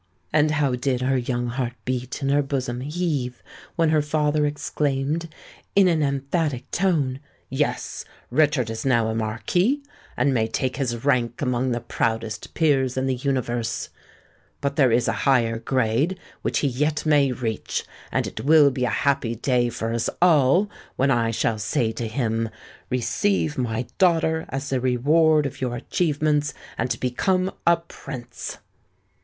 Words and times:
And 0.33 0.49
how 0.49 0.73
did 0.73 1.01
her 1.01 1.15
young 1.19 1.45
heart 1.49 1.73
beat 1.85 2.23
and 2.23 2.31
her 2.31 2.41
bosom 2.41 2.81
heave, 2.81 3.43
when 3.75 3.89
her 3.89 4.01
father 4.01 4.47
exclaimed, 4.47 5.29
in 5.75 5.87
an 5.87 6.01
emphatic 6.01 6.71
tone, 6.71 7.19
"Yes—Richard 7.51 8.71
is 8.71 8.83
now 8.83 9.09
a 9.09 9.13
Marquis, 9.13 9.83
and 10.17 10.33
may 10.33 10.47
take 10.47 10.77
his 10.77 11.05
rank 11.05 11.39
amongst 11.43 11.73
the 11.73 11.81
proudest 11.81 12.55
peers 12.55 12.97
in 12.97 13.05
the 13.05 13.13
universe;—but 13.13 14.75
there 14.75 14.91
is 14.91 15.07
a 15.07 15.11
higher 15.29 15.59
grade 15.59 16.17
which 16.41 16.61
he 16.61 16.67
yet 16.67 17.05
may 17.05 17.31
reach—and 17.31 18.25
it 18.25 18.43
will 18.43 18.71
be 18.71 18.85
a 18.85 18.89
happy 18.89 19.35
day 19.35 19.69
for 19.69 19.93
us 19.93 20.09
all 20.19 20.67
when 20.95 21.11
I 21.11 21.29
shall 21.29 21.59
say 21.59 21.91
to 21.91 22.07
him, 22.07 22.49
'_Receive 22.91 23.55
my 23.55 23.85
daughter 23.99 24.47
as 24.49 24.71
the 24.71 24.81
reward 24.81 25.45
of 25.45 25.61
your 25.61 25.75
achievements, 25.75 26.55
and 26.75 26.99
become 26.99 27.51
a 27.67 27.77
Prince! 27.77 28.57